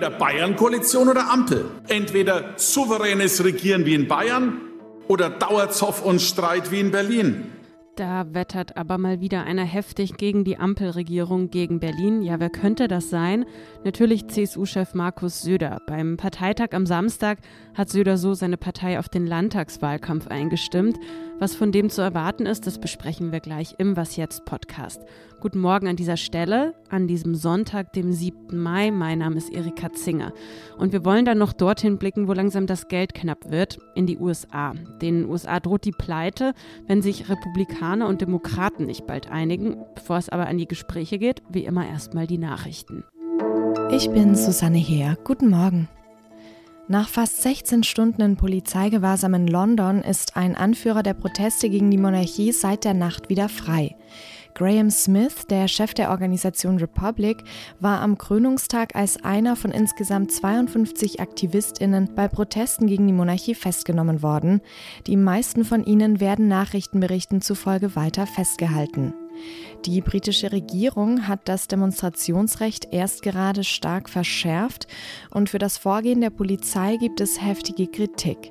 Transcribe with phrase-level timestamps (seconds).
[0.00, 1.66] Entweder Bayern-Koalition oder Ampel.
[1.88, 4.58] Entweder souveränes Regieren wie in Bayern
[5.08, 7.52] oder Dauerzoff und Streit wie in Berlin.
[8.00, 12.22] Da wettert aber mal wieder einer heftig gegen die Ampelregierung gegen Berlin.
[12.22, 13.44] Ja, wer könnte das sein?
[13.84, 15.82] Natürlich CSU-Chef Markus Söder.
[15.86, 17.40] Beim Parteitag am Samstag
[17.74, 20.96] hat Söder so seine Partei auf den Landtagswahlkampf eingestimmt.
[21.38, 25.02] Was von dem zu erwarten ist, das besprechen wir gleich im Was jetzt Podcast.
[25.40, 28.58] Guten Morgen an dieser Stelle, an diesem Sonntag, dem 7.
[28.58, 28.90] Mai.
[28.90, 30.34] Mein Name ist Erika Zinger.
[30.76, 34.18] Und wir wollen dann noch dorthin blicken, wo langsam das Geld knapp wird, in die
[34.18, 34.74] USA.
[35.00, 36.52] Den USA droht die Pleite,
[36.86, 39.76] wenn sich Republikaner und Demokraten nicht bald einigen.
[39.94, 43.04] Bevor es aber an die Gespräche geht, wie immer erstmal die Nachrichten.
[43.90, 45.18] Ich bin Susanne Heer.
[45.24, 45.88] Guten Morgen.
[46.86, 51.98] Nach fast 16 Stunden in Polizeigewahrsam in London ist ein Anführer der Proteste gegen die
[51.98, 53.96] Monarchie seit der Nacht wieder frei.
[54.60, 57.44] Graham Smith, der Chef der Organisation Republic,
[57.80, 64.22] war am Krönungstag als einer von insgesamt 52 Aktivistinnen bei Protesten gegen die Monarchie festgenommen
[64.22, 64.60] worden.
[65.06, 69.14] Die meisten von ihnen werden Nachrichtenberichten zufolge weiter festgehalten.
[69.86, 74.86] Die britische Regierung hat das Demonstrationsrecht erst gerade stark verschärft
[75.30, 78.50] und für das Vorgehen der Polizei gibt es heftige Kritik.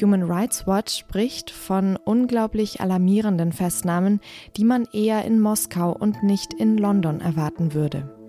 [0.00, 4.20] Human Rights Watch spricht von unglaublich alarmierenden Festnahmen,
[4.56, 8.21] die man eher in Moskau und nicht in London erwarten würde.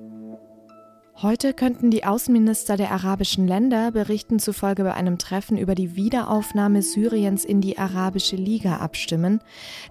[1.21, 6.81] Heute könnten die Außenminister der arabischen Länder Berichten zufolge bei einem Treffen über die Wiederaufnahme
[6.81, 9.39] Syriens in die Arabische Liga abstimmen.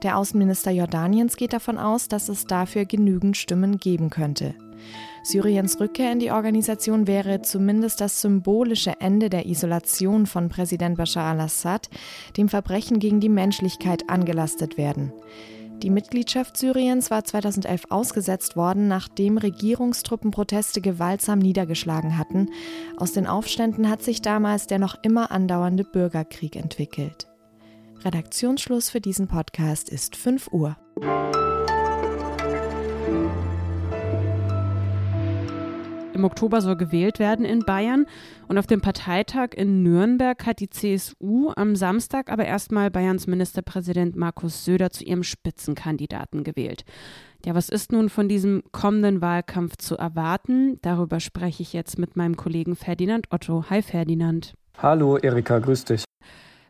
[0.02, 4.54] Der Außenminister Jordaniens geht davon aus, dass es dafür genügend Stimmen geben könnte.
[5.22, 11.32] Syriens Rückkehr in die Organisation wäre zumindest das symbolische Ende der Isolation von Präsident Bashar
[11.32, 11.88] al-Assad,
[12.36, 15.12] dem Verbrechen gegen die Menschlichkeit angelastet werden.
[15.82, 22.50] Die Mitgliedschaft Syriens war 2011 ausgesetzt worden, nachdem Regierungstruppen Proteste gewaltsam niedergeschlagen hatten.
[22.96, 27.26] Aus den Aufständen hat sich damals der noch immer andauernde Bürgerkrieg entwickelt.
[28.04, 30.76] Redaktionsschluss für diesen Podcast ist 5 Uhr.
[36.22, 38.06] Im Oktober soll gewählt werden in Bayern.
[38.46, 44.14] Und auf dem Parteitag in Nürnberg hat die CSU am Samstag aber erstmal Bayerns Ministerpräsident
[44.14, 46.84] Markus Söder zu ihrem Spitzenkandidaten gewählt.
[47.44, 50.78] Ja, was ist nun von diesem kommenden Wahlkampf zu erwarten?
[50.82, 53.64] Darüber spreche ich jetzt mit meinem Kollegen Ferdinand Otto.
[53.68, 54.54] Hi Ferdinand.
[54.78, 56.04] Hallo Erika, grüß dich.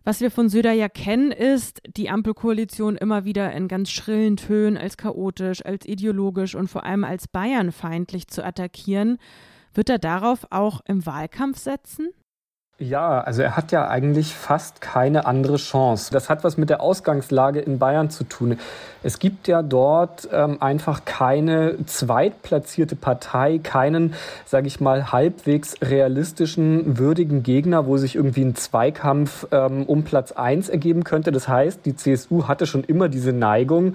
[0.05, 4.77] Was wir von Söder ja kennen, ist die Ampelkoalition immer wieder in ganz schrillen Tönen
[4.77, 9.19] als chaotisch, als ideologisch und vor allem als bayernfeindlich zu attackieren.
[9.75, 12.09] Wird er darauf auch im Wahlkampf setzen?
[12.83, 16.11] Ja, also er hat ja eigentlich fast keine andere Chance.
[16.11, 18.59] Das hat was mit der Ausgangslage in Bayern zu tun.
[19.05, 24.15] Es gibt ja dort ähm, einfach keine zweitplatzierte Partei, keinen,
[24.47, 30.33] sage ich mal, halbwegs realistischen, würdigen Gegner, wo sich irgendwie ein Zweikampf ähm, um Platz
[30.33, 31.31] eins ergeben könnte.
[31.31, 33.95] Das heißt, die CSU hatte schon immer diese Neigung,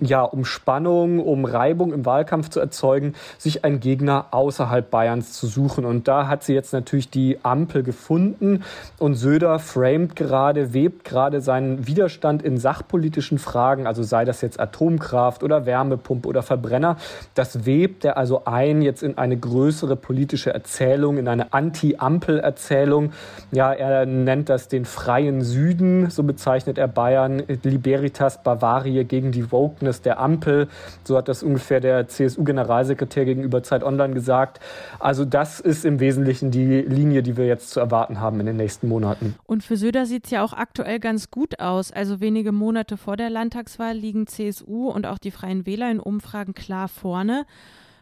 [0.00, 5.46] ja, um Spannung, um Reibung im Wahlkampf zu erzeugen, sich einen Gegner außerhalb Bayerns zu
[5.46, 5.84] suchen.
[5.84, 8.64] Und da hat sie jetzt natürlich die Ampel gefunden
[8.98, 14.58] und Söder framet gerade, webt gerade seinen Widerstand in sachpolitischen Fragen, also sei das jetzt
[14.58, 16.96] Atomkraft oder Wärmepumpe oder Verbrenner,
[17.34, 23.12] das webt er also ein jetzt in eine größere politische Erzählung, in eine Anti-Ampel-Erzählung.
[23.50, 29.52] Ja, er nennt das den freien Süden, so bezeichnet er Bayern, Liberitas Bavaria gegen die
[29.52, 30.68] Woke Ergebnis der Ampel.
[31.04, 34.60] So hat das ungefähr der CSU-Generalsekretär gegenüber Zeit Online gesagt.
[34.98, 38.56] Also das ist im Wesentlichen die Linie, die wir jetzt zu erwarten haben in den
[38.56, 39.34] nächsten Monaten.
[39.44, 41.92] Und für Söder sieht es ja auch aktuell ganz gut aus.
[41.92, 46.54] Also wenige Monate vor der Landtagswahl liegen CSU und auch die Freien Wähler in Umfragen
[46.54, 47.44] klar vorne.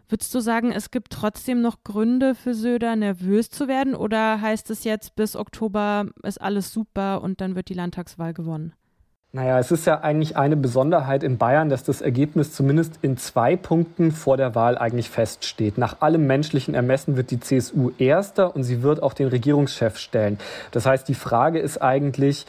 [0.09, 3.95] Würdest du sagen, es gibt trotzdem noch Gründe für Söder, nervös zu werden?
[3.95, 8.75] Oder heißt es jetzt, bis Oktober ist alles super und dann wird die Landtagswahl gewonnen?
[9.33, 13.55] Naja, es ist ja eigentlich eine Besonderheit in Bayern, dass das Ergebnis zumindest in zwei
[13.55, 15.79] Punkten vor der Wahl eigentlich feststeht.
[15.79, 20.41] Nach allem menschlichen Ermessen wird die CSU erster und sie wird auch den Regierungschef stellen.
[20.73, 22.45] Das heißt, die Frage ist eigentlich,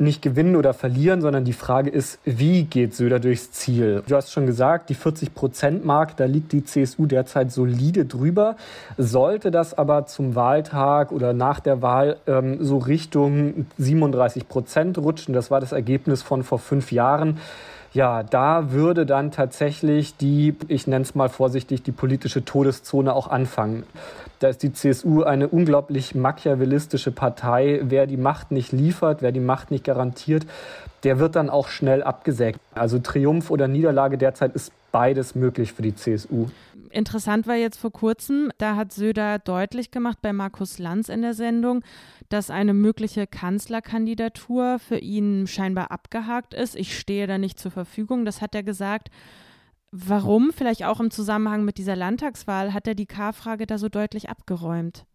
[0.00, 4.02] nicht gewinnen oder verlieren, sondern die Frage ist, wie geht Söder durchs Ziel?
[4.06, 8.56] Du hast schon gesagt, die 40-Prozent-Mark, da liegt die CSU derzeit solide drüber.
[8.96, 15.34] Sollte das aber zum Wahltag oder nach der Wahl ähm, so Richtung 37 Prozent rutschen,
[15.34, 17.38] das war das Ergebnis von vor fünf Jahren,
[17.98, 23.26] ja, da würde dann tatsächlich die, ich nenne es mal vorsichtig, die politische Todeszone auch
[23.26, 23.82] anfangen.
[24.38, 27.80] Da ist die CSU eine unglaublich machiavellistische Partei.
[27.82, 30.46] Wer die Macht nicht liefert, wer die Macht nicht garantiert,
[31.02, 32.60] der wird dann auch schnell abgesägt.
[32.72, 36.46] Also Triumph oder Niederlage derzeit ist beides möglich für die CSU.
[36.90, 41.34] Interessant war jetzt vor kurzem, da hat Söder deutlich gemacht bei Markus Lanz in der
[41.34, 41.82] Sendung,
[42.28, 46.76] dass eine mögliche Kanzlerkandidatur für ihn scheinbar abgehakt ist.
[46.76, 49.08] Ich stehe da nicht zur Verfügung, das hat er gesagt.
[49.90, 54.28] Warum, vielleicht auch im Zusammenhang mit dieser Landtagswahl, hat er die K-Frage da so deutlich
[54.28, 55.06] abgeräumt?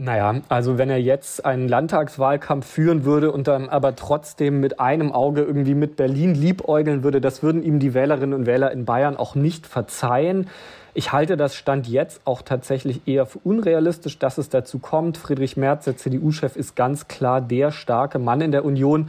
[0.00, 5.10] Naja, also wenn er jetzt einen Landtagswahlkampf führen würde und dann aber trotzdem mit einem
[5.10, 9.16] Auge irgendwie mit Berlin liebäugeln würde, das würden ihm die Wählerinnen und Wähler in Bayern
[9.16, 10.48] auch nicht verzeihen.
[10.98, 15.16] Ich halte das Stand jetzt auch tatsächlich eher für unrealistisch, dass es dazu kommt.
[15.16, 19.08] Friedrich Merz, der CDU-Chef, ist ganz klar der starke Mann in der Union.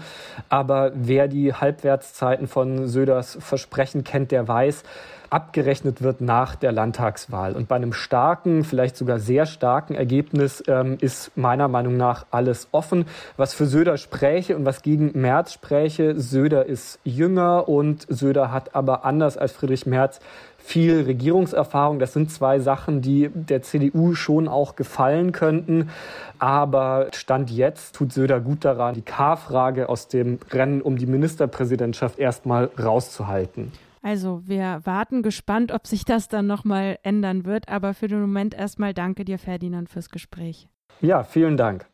[0.49, 4.83] Aber wer die Halbwertszeiten von Söders Versprechen kennt, der weiß,
[5.29, 7.55] abgerechnet wird nach der Landtagswahl.
[7.55, 12.67] Und bei einem starken, vielleicht sogar sehr starken Ergebnis ähm, ist meiner Meinung nach alles
[12.71, 13.05] offen.
[13.37, 18.75] Was für Söder spräche und was gegen Merz spräche, Söder ist jünger und Söder hat
[18.75, 20.19] aber anders als Friedrich Merz
[20.59, 21.99] viel Regierungserfahrung.
[21.99, 25.89] Das sind zwei Sachen, die der CDU schon auch gefallen könnten.
[26.37, 32.19] Aber Stand jetzt tut Söder gut daran, die K-Frage aus dem Rennen um die Ministerpräsidentschaft
[32.19, 33.71] erstmal rauszuhalten.
[34.01, 37.67] Also, wir warten gespannt, ob sich das dann nochmal ändern wird.
[37.67, 40.69] Aber für den Moment erstmal danke dir, Ferdinand, fürs Gespräch.
[41.01, 41.85] Ja, vielen Dank.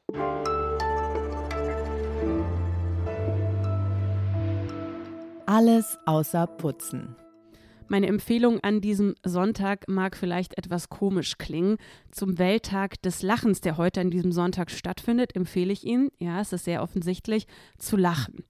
[5.47, 7.15] Alles außer Putzen.
[7.87, 11.77] Meine Empfehlung an diesem Sonntag mag vielleicht etwas komisch klingen.
[12.09, 16.51] Zum Welttag des Lachens, der heute an diesem Sonntag stattfindet, empfehle ich Ihnen, ja, es
[16.51, 17.45] ist sehr offensichtlich,
[17.77, 18.43] zu lachen.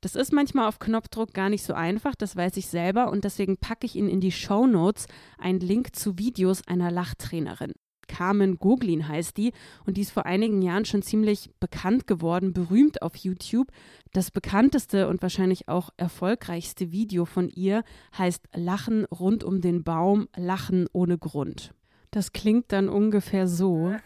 [0.00, 3.56] Das ist manchmal auf Knopfdruck gar nicht so einfach, das weiß ich selber und deswegen
[3.56, 5.06] packe ich Ihnen in die Show Notes
[5.38, 7.72] einen Link zu Videos einer Lachtrainerin.
[8.08, 9.52] Carmen Goglin heißt die
[9.86, 13.68] und die ist vor einigen Jahren schon ziemlich bekannt geworden, berühmt auf YouTube.
[14.12, 17.84] Das bekannteste und wahrscheinlich auch erfolgreichste Video von ihr
[18.16, 21.74] heißt Lachen rund um den Baum, Lachen ohne Grund.
[22.10, 23.94] Das klingt dann ungefähr so.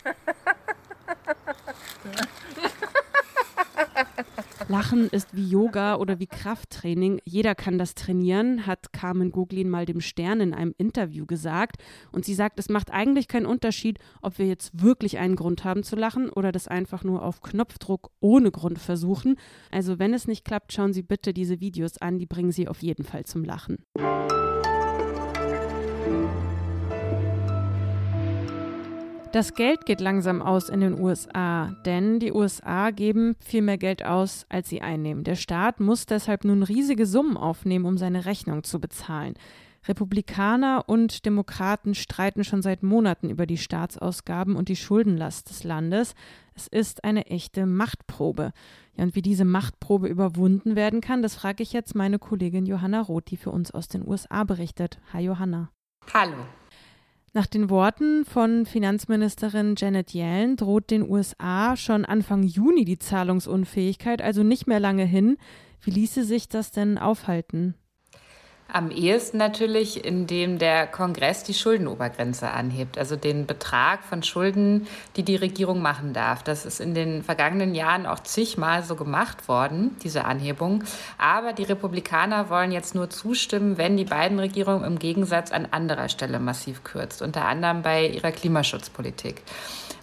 [4.69, 7.21] Lachen ist wie Yoga oder wie Krafttraining.
[7.25, 11.83] Jeder kann das trainieren, hat Carmen Goglin mal dem Stern in einem Interview gesagt.
[12.11, 15.85] Und sie sagt, es macht eigentlich keinen Unterschied, ob wir jetzt wirklich einen Grund haben
[15.85, 19.37] zu lachen oder das einfach nur auf Knopfdruck ohne Grund versuchen.
[19.71, 22.83] Also wenn es nicht klappt, schauen Sie bitte diese Videos an, die bringen Sie auf
[22.83, 23.79] jeden Fall zum Lachen.
[29.37, 34.03] Das Geld geht langsam aus in den USA, denn die USA geben viel mehr Geld
[34.03, 35.25] aus, als sie einnehmen.
[35.25, 39.35] Der Staat muss deshalb nun riesige Summen aufnehmen, um seine Rechnung zu bezahlen.
[39.87, 46.15] Republikaner und Demokraten streiten schon seit Monaten über die Staatsausgaben und die Schuldenlast des Landes.
[46.55, 48.53] Es ist eine echte Machtprobe.
[48.95, 53.03] Ja, und wie diese Machtprobe überwunden werden kann, das frage ich jetzt meine Kollegin Johanna
[53.03, 54.99] Roth, die für uns aus den USA berichtet.
[55.13, 55.69] Hi Johanna.
[56.15, 56.47] Hallo.
[57.37, 64.23] Nach den Worten von Finanzministerin Janet Yellen droht den USA schon Anfang Juni die Zahlungsunfähigkeit,
[64.23, 65.37] also nicht mehr lange hin.
[65.83, 67.75] Wie ließe sich das denn aufhalten?
[68.73, 75.23] Am ehesten natürlich, indem der Kongress die Schuldenobergrenze anhebt, also den Betrag von Schulden, die
[75.23, 76.43] die Regierung machen darf.
[76.43, 80.83] Das ist in den vergangenen Jahren auch zigmal so gemacht worden, diese Anhebung.
[81.17, 86.09] Aber die Republikaner wollen jetzt nur zustimmen, wenn die beiden Regierungen im Gegensatz an anderer
[86.09, 89.43] Stelle massiv kürzt, unter anderem bei ihrer Klimaschutzpolitik.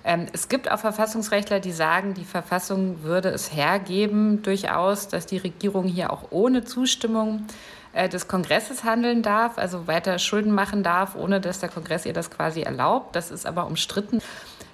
[0.06, 5.38] Ähm, es gibt auch Verfassungsrechtler, die sagen, die Verfassung würde es hergeben, durchaus, dass die
[5.38, 7.46] Regierung hier auch ohne Zustimmung
[7.94, 12.14] äh, des Kongresses handeln darf, also weiter Schulden machen darf, ohne dass der Kongress ihr
[12.14, 13.16] das quasi erlaubt.
[13.16, 14.22] Das ist aber umstritten.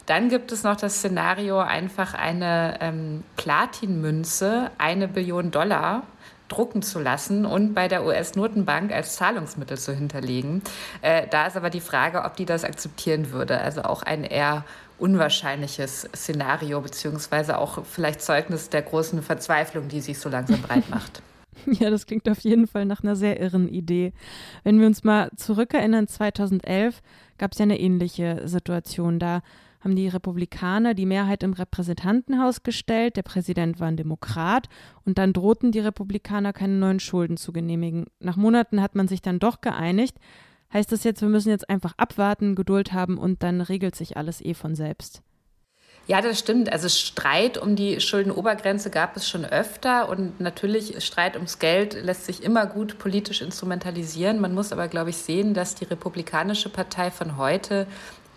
[0.06, 6.04] Dann gibt es noch das Szenario, einfach eine ähm, Platinmünze, eine Billion Dollar
[6.48, 10.64] drucken zu lassen und bei der US-Notenbank als Zahlungsmittel zu hinterlegen.
[11.02, 13.62] Äh, da ist aber die Frage, ob die das akzeptieren würde.
[13.62, 14.66] Also auch ein eher
[14.98, 21.22] unwahrscheinliches Szenario, beziehungsweise auch vielleicht Zeugnis der großen Verzweiflung, die sich so langsam breit macht.
[21.80, 24.14] Ja, das klingt auf jeden Fall nach einer sehr irren Idee.
[24.64, 27.02] Wenn wir uns mal zurückerinnern, 2011
[27.38, 29.20] gab es ja eine ähnliche Situation.
[29.20, 29.42] Da
[29.82, 34.68] haben die Republikaner die Mehrheit im Repräsentantenhaus gestellt, der Präsident war ein Demokrat
[35.06, 38.08] und dann drohten die Republikaner keine neuen Schulden zu genehmigen.
[38.20, 40.18] Nach Monaten hat man sich dann doch geeinigt.
[40.74, 44.42] Heißt das jetzt, wir müssen jetzt einfach abwarten, Geduld haben und dann regelt sich alles
[44.42, 45.24] eh von selbst?
[46.10, 46.72] Ja, das stimmt.
[46.72, 52.26] Also Streit um die Schuldenobergrenze gab es schon öfter und natürlich Streit ums Geld lässt
[52.26, 54.42] sich immer gut politisch instrumentalisieren.
[54.42, 57.86] Man muss aber, glaube ich, sehen, dass die Republikanische Partei von heute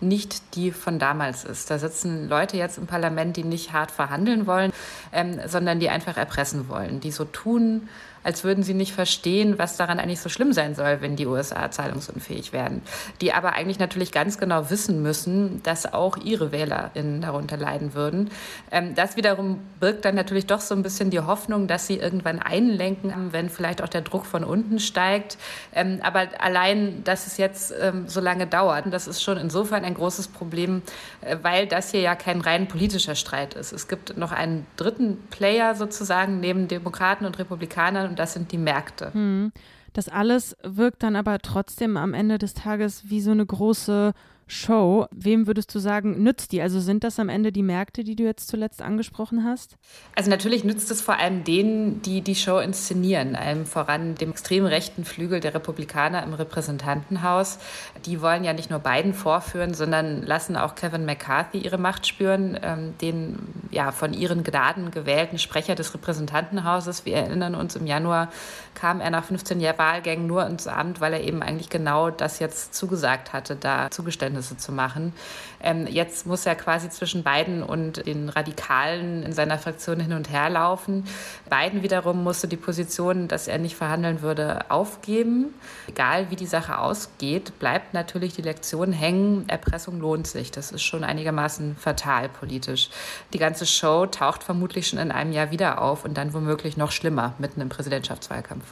[0.01, 1.71] nicht die von damals ist.
[1.71, 4.71] Da sitzen Leute jetzt im Parlament, die nicht hart verhandeln wollen,
[5.11, 7.89] ähm, sondern die einfach erpressen wollen, die so tun,
[8.23, 11.69] als würden sie nicht verstehen, was daran eigentlich so schlimm sein soll, wenn die USA
[11.69, 12.81] zahlungsunfähig werden.
[13.21, 18.29] Die aber eigentlich natürlich ganz genau wissen müssen, dass auch ihre WählerInnen darunter leiden würden.
[18.71, 22.39] Ähm, das wiederum birgt dann natürlich doch so ein bisschen die Hoffnung, dass sie irgendwann
[22.39, 25.37] einlenken, wenn vielleicht auch der Druck von unten steigt.
[25.73, 29.93] Ähm, aber allein, dass es jetzt ähm, so lange dauert, das ist schon insofern ein
[29.93, 30.81] großes Problem,
[31.21, 33.71] äh, weil das hier ja kein rein politischer Streit ist.
[33.71, 38.59] Es gibt noch einen dritten Player sozusagen neben Demokraten und Republikanern und das sind die
[38.59, 39.11] Märkte.
[39.13, 39.51] Hm.
[39.93, 44.13] Das alles wirkt dann aber trotzdem am Ende des Tages wie so eine große
[44.53, 46.61] Show, wem würdest du sagen, nützt die?
[46.61, 49.77] Also sind das am Ende die Märkte, die du jetzt zuletzt angesprochen hast?
[50.15, 54.65] Also natürlich nützt es vor allem denen, die die Show inszenieren, allem voran dem extrem
[54.65, 57.57] rechten Flügel der Republikaner im Repräsentantenhaus.
[58.05, 62.57] Die wollen ja nicht nur Biden vorführen, sondern lassen auch Kevin McCarthy ihre Macht spüren,
[62.61, 63.39] ähm, den
[63.71, 67.05] ja von ihren Gnaden gewählten Sprecher des Repräsentantenhauses.
[67.05, 68.29] Wir erinnern uns, im Januar
[68.75, 72.39] kam er nach 15 Jahren Wahlgängen nur ins Amt, weil er eben eigentlich genau das
[72.39, 75.13] jetzt zugesagt hatte, da Zugeständnisse Zugeständnisse zu machen.
[75.61, 80.29] Ähm, jetzt muss er quasi zwischen Biden und den Radikalen in seiner Fraktion hin und
[80.29, 81.05] her laufen.
[81.49, 85.53] Biden wiederum musste die Position, dass er nicht verhandeln würde, aufgeben.
[85.87, 89.45] Egal wie die Sache ausgeht, bleibt natürlich die Lektion hängen.
[89.47, 90.51] Erpressung lohnt sich.
[90.51, 92.89] Das ist schon einigermaßen fatal politisch.
[93.31, 96.91] Die ganze Show taucht vermutlich schon in einem Jahr wieder auf und dann womöglich noch
[96.91, 98.65] schlimmer mitten im Präsidentschaftswahlkampf.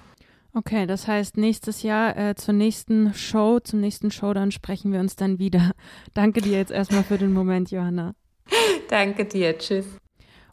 [0.53, 4.99] Okay, das heißt, nächstes Jahr äh, zur nächsten Show, zum nächsten Show, dann sprechen wir
[4.99, 5.71] uns dann wieder.
[6.13, 8.15] Danke dir jetzt erstmal für den Moment, Johanna.
[8.89, 9.85] danke dir, tschüss.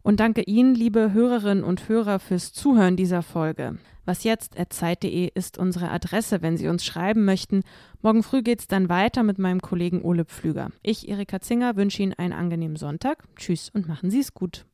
[0.03, 3.79] Und danke Ihnen, liebe Hörerinnen und Hörer, fürs Zuhören dieser Folge.
[4.07, 7.63] Was jetzt zeit.de ist unsere Adresse, wenn Sie uns schreiben möchten.
[8.01, 10.71] Morgen früh geht es dann weiter mit meinem Kollegen Ole Pflüger.
[10.83, 13.25] Ich, Erika Zinger, wünsche Ihnen einen angenehmen Sonntag.
[13.37, 14.65] Tschüss und machen Sie es gut.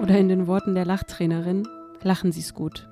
[0.00, 1.68] Oder in den Worten der Lachtrainerin,
[2.02, 2.89] lachen Sie es gut.